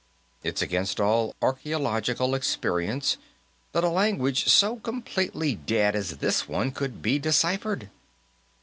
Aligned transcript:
It's 0.41 0.63
against 0.63 0.99
all 0.99 1.35
archaeological 1.43 2.33
experience 2.33 3.17
that 3.71 3.83
a 3.83 3.89
language 3.89 4.47
so 4.47 4.77
completely 4.77 5.53
dead 5.53 5.95
as 5.95 6.17
this 6.17 6.49
one 6.49 6.71
could 6.71 7.03
be 7.03 7.19
deciphered. 7.19 7.91